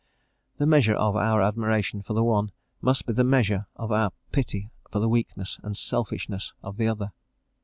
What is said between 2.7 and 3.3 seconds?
must be the